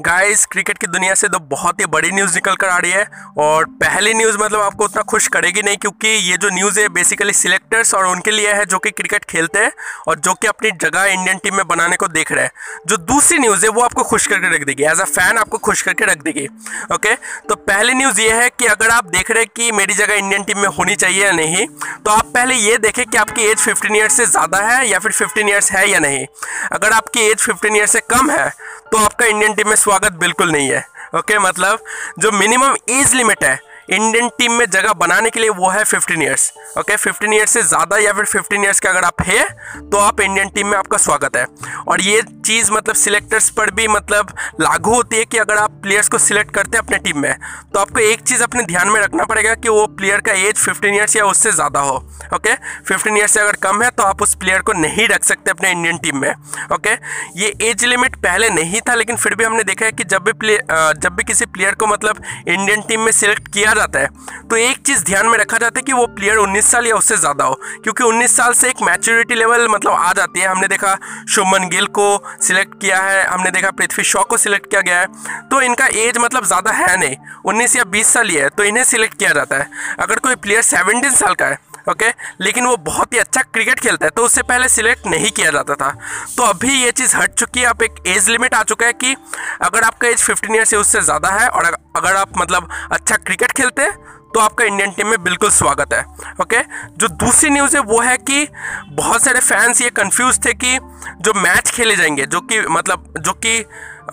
[0.00, 3.04] Guys cricket की दुनिया से तो बहुत ही बड़ी न्यूज़ निकल कर आ रही है
[3.38, 7.32] और पहली न्यूज़ मतलब आपको उतना खुश करेगी नहीं क्योंकि ये जो न्यूज़ है बेसिकली
[7.32, 9.72] सिलेक्टर्स और उनके लिए है जो कि क्रिकेट खेलते हैं
[10.08, 12.50] और जो कि अपनी जगह इंडियन टीम में बनाने को देख रहे हैं।
[12.86, 15.82] जो दूसरी न्यूज़ है, वो आपको खुश करके रख देगी। एज अ फ़ैन आपको खुश
[15.82, 16.46] करके रख देगी।
[16.94, 17.14] ओके
[17.48, 20.44] तो पहली न्यूज़ ये है कि अगर आप देख रहे हैं कि मेरी जगह इंडियन
[20.44, 23.96] टीम में होनी चाहिए या नहीं तो आप पहले ये देखें कि आपकी एज फिफ्टीन
[23.96, 26.26] ईयर्स से ज़्यादा है या फिर फिफ्टीन ईयर्स है या नहीं।
[26.72, 28.50] अगर आपकी एज फिफ्टीन ईयर्स से कम है
[28.92, 30.86] तो आपका इंडियन टीम में स्वागत बिल्कुल नहीं है।
[31.16, 31.84] ओके okay, मतलब
[32.18, 36.22] जो मिनिमम एज लिमिट है इंडियन टीम में जगह बनाने के लिए वो है 15
[36.22, 39.42] ईयर्स ओके 15 ईयर्स से ज़्यादा या फिर 15 ईयर्स के अगर आप है
[39.90, 41.44] तो आप इंडियन टीम में आपका स्वागत है।
[41.88, 46.08] और ये चीज़ मतलब सिलेक्टर्स पर भी मतलब लागू होती है कि अगर आप प्लेयर्स
[46.08, 47.34] को सिलेक्ट करते हैं अपने टीम में
[47.74, 50.94] तो आपको एक चीज़ अपने ध्यान में रखना पड़ेगा कि वो प्लेयर का एज फिफ्टीन
[50.94, 51.96] ईयर्स या उससे ज़्यादा हो
[52.34, 52.54] ओके
[52.88, 55.70] फिफ्टीन ईयर्स से अगर कम है तो आप उस प्लेयर को नहीं रख सकते अपने
[55.70, 56.32] इंडियन टीम में
[56.72, 56.94] ओके
[57.36, 60.32] ये एज लिमिट पहले नहीं था, लेकिन फिर भी हमने देखा है कि जब भी
[60.32, 60.56] प्ले
[61.02, 64.08] जब भी किसी प्लेयर को मतलब इंडियन टीम में सिलेक्ट किया जाता है।
[64.48, 67.16] तो एक चीज़ ध्यान में रखा जाता है कि वो प्लेयर 19 साल या उससे
[67.18, 70.96] ज़्यादा हो, क्योंकि 19 साल से एक मैच्योरिटी लेवल मतलब आ जाती है। हमने देखा
[71.26, 72.06] शुभमन गिल को
[72.42, 75.06] सिलेक्ट किया है, हमने देखा पृथ्वी शॉ को सिलेक्ट किया गया है।
[75.48, 78.84] तो इनका एज मतलब ज़्यादा है नहीं, उन्नीस या बीस साल ही है तो इन्हें
[78.86, 82.08] सिलेक्ट किया जाता है। अगर कोई प्लेयर सेवनटीन साल का है ओके?
[82.40, 85.74] लेकिन वो बहुत ही अच्छा क्रिकेट खेलता है तो उससे पहले सिलेक्ट नहीं किया जाता
[85.74, 85.90] था।
[86.36, 89.14] तो अभी ये चीज़ हट चुकी है अब एक एज लिमिट आ चुका है कि
[89.62, 91.64] अगर आपका एज फिफ्टीन ईयर से उससे ज़्यादा है और
[91.96, 96.04] अगर आप मतलब अच्छा क्रिकेट खेलते हैं तो आपका इंडियन टीम में बिल्कुल स्वागत है,
[96.40, 96.60] ओके?
[96.98, 98.46] जो दूसरी न्यूज़ है, वो है कि
[98.90, 100.78] बहुत सारे फैंस ये कंफ्यूज थे कि
[101.20, 103.58] जो मैच खेले जाएँगे, जो कि मतलब जो कि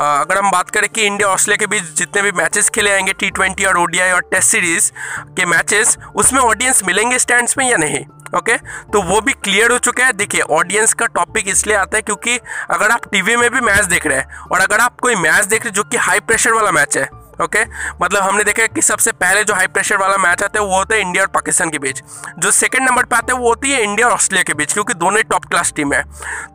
[0.02, 3.30] अगर हम बात करें कि इंडिया ऑस्ट्रेलिया के बीच जितने भी मैचेस खेले जाएँगे टी
[3.30, 4.92] ट्वेंटी और ओडीआई और टेस्ट सीरीज़
[5.38, 8.06] के मैचेस उसमें ऑडियंस मिलेंगे स्टैंड्स में या नहीं?
[8.38, 8.58] ओके
[8.94, 12.40] तो वो भी क्लियर हो चुका है। देखिए ऑडियंस का टॉपिक इसलिए आता है क्योंकि
[12.70, 15.62] अगर आप टीवी में भी मैच देख रहे हैं और अगर आप कोई मैच देख
[15.62, 17.10] रहे हैं जो कि हाई प्रेशर वाला मैच है
[17.42, 18.02] ओके okay?
[18.02, 20.96] मतलब हमने देखा कि सबसे पहले जो हाई प्रेशर वाला मैच आता है, वो होता
[20.96, 22.02] है इंडिया और पाकिस्तान के बीच।
[22.40, 24.94] जो सेकंड नंबर पे आता है, वो होती है इंडिया और ऑस्ट्रेलिया के बीच, क्योंकि
[24.94, 26.04] दोनों ही टॉप क्लास टीम है।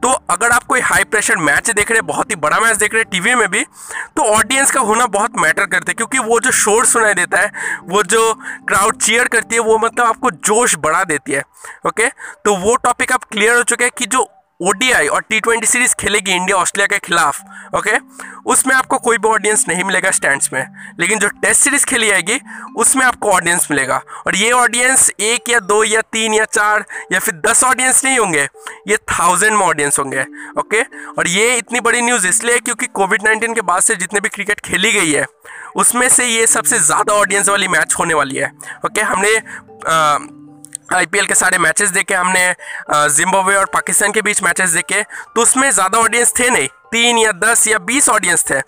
[0.02, 3.02] तो अगर आप हाई प्रेशर मैच देख रहे हैं बहुत ही बड़ा मैच देख रहे
[3.02, 3.64] हैं टीवी में भी
[4.16, 7.50] तो ऑडियंस का होना बहुत मैटर करता है, क्योंकि वो जो शोर सुनाई देता है,
[7.84, 8.32] वो जो
[8.68, 11.42] क्राउड चीयर करती है, वो मतलब आपको जोश बढ़ा देती है
[11.86, 12.08] ओके
[12.44, 14.26] तो वो टॉपिक आप क्लियर हो चुके हैं कि जो
[14.60, 17.96] ओडीआई और टी ट्वेंटी सीरीज़ खेलेगी इंडिया ऑस्ट्रेलिया के खिलाफ ओके
[18.50, 20.64] उसमें आपको कोई भी ऑडियंस नहीं मिलेगा स्टैंड्स में।
[21.00, 22.38] लेकिन जो टेस्ट सीरीज़ खेली जाएगी
[22.78, 27.18] उसमें आपको ऑडियंस मिलेगा। और ये ऑडियंस एक या दो या तीन या चार या
[27.18, 28.48] फिर दस ऑडियंस नहीं होंगे
[28.88, 30.24] ये थाउज़ेंड में ऑडियंस होंगे
[30.58, 30.82] ओके
[31.18, 34.60] और ये इतनी बड़ी न्यूज़ इसलिए क्योंकि कोविड नाइन्टीन के बाद से जितने भी क्रिकेट
[34.60, 35.26] खेली गई है
[35.76, 38.52] उसमें से ये सबसे ज़्यादा ऑडियंस वाली मैच होने वाली है
[38.86, 39.36] ओके हमने
[39.88, 40.18] आ,
[40.92, 42.54] आईपीएल के सारे मैचेस देखे हमने
[42.90, 47.32] जिम्बाब्वे और पाकिस्तान के बीच मैचेस देखे तो उसमें ज़्यादा ऑडियंस थे नहीं, तीन या
[47.32, 48.58] दस या बीस ऑडियंस थे।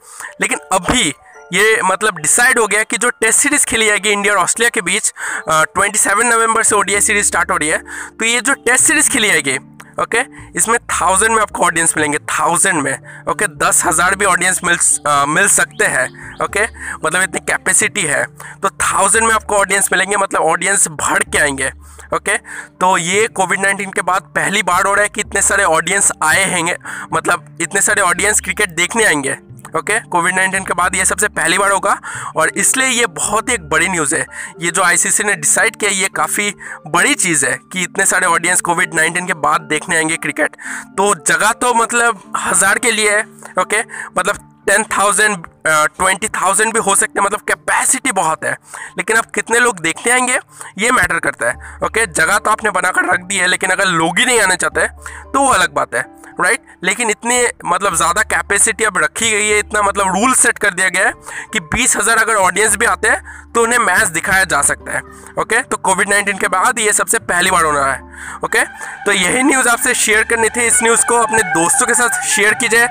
[0.40, 1.14] लेकिन अभी
[1.52, 4.80] ये मतलब डिसाइड हो गया कि जो टेस्ट सीरीज़ खेली जाएगी इंडिया और ऑस्ट्रेलिया के
[4.82, 5.12] बीच
[5.48, 7.78] ट्वेंटी सेवन नवंबर से ओडीआई सीरीज़ स्टार्ट हो रही है
[8.18, 9.58] तो ये जो टेस्ट सीरीज़ खेली जाएगी
[9.98, 10.20] ओके?
[10.58, 12.92] इसमें थाउज़ेंड में आपको ऑडियंस मिलेंगे थाउज़ेंड में
[13.30, 13.46] ओके?
[13.56, 16.06] दस हज़ार भी ऑडियंस मिल आ, मिल सकते हैं
[16.44, 16.64] ओके?
[17.04, 18.24] मतलब इतनी कैपेसिटी है।
[18.62, 21.70] तो थाउज़ेंड में आपको ऑडियंस मिलेंगे मतलब ऑडियंस भर के आएँगे
[22.14, 22.36] ओके?
[22.36, 26.12] तो ये कोविड नाइन्टीन के बाद पहली बार हो रहा है कि इतने सारे ऑडियंस
[26.22, 26.76] आए हैंगे
[27.12, 29.36] मतलब इतने सारे ऑडियंस क्रिकेट देखने आएँगे।
[29.76, 29.98] ओके?
[30.08, 31.98] कोविड नाइन्टीन के बाद ये सबसे पहली बार होगा
[32.36, 34.24] और इसलिए ये बहुत ही एक बड़ी न्यूज़ है।
[34.60, 36.54] ये जो आईसीसी ने डिसाइड किया, ये काफ़ी
[36.88, 40.56] बड़ी चीज़ है कि इतने सारे ऑडियंस कोविड नाइन्टीन के बाद देखने आएँगे क्रिकेट
[40.98, 43.22] तो जगह तो मतलब हज़ार के लिए है,
[43.58, 43.80] ओके?
[44.18, 48.52] मतलब टेन थाउज़ेंड ट्वेंटी थाउज़ेंड भी हो सकते हैं मतलब कैपेसिटी बहुत है।
[48.98, 50.38] लेकिन अब कितने लोग देखने आएँगे,
[50.78, 52.06] ये मैटर करता है, ओके?
[52.08, 54.86] जगह तो आपने बनाकर रख दी है, लेकिन अगर लोग ही नहीं आने चाहते
[55.32, 56.04] तो वो अलग बात है।
[56.40, 60.70] राइट लेकिन इतनी मतलब ज़्यादा कैपेसिटी अब रखी गई है, इतना मतलब रूल सेट कर
[60.70, 61.12] दिया गया है
[61.52, 65.02] कि बीस हज़ार अगर ऑडियंस भी आते हैं तो उन्हें मैच दिखाया जा सकता है
[65.40, 68.64] ओके तो कोविड नाइन्टीन के बाद ये सबसे पहली बार होना है ओके
[69.04, 72.54] तो यही न्यूज़ आपसे शेयर करनी थी। इस न्यूज़ को अपने दोस्तों के साथ शेयर
[72.54, 72.86] कीजिए,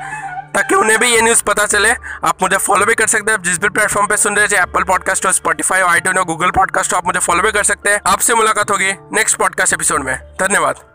[0.55, 3.45] ताकि उन्हें भी ये न्यूज़ पता चले। आप मुझे फॉलो भी कर सकते हैं। आप
[3.45, 6.51] जिस भी प्लेटफॉर्म पे सुन रहे हैं एप्पल पॉडकास्ट हो स्पॉटीफाई और आईटी और गूगल
[6.51, 10.03] पॉडकास्ट हो, आप मुझे फॉलो भी कर सकते हैं। आपसे मुलाकात होगी नेक्स्ट पॉडकास्ट एपिसोड
[10.03, 10.94] में। धन्यवाद।